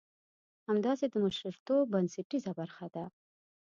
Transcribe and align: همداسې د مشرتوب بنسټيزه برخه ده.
همداسې 0.69 1.05
د 1.09 1.15
مشرتوب 1.23 1.83
بنسټيزه 1.93 2.51
برخه 2.59 2.85
ده. 2.95 3.05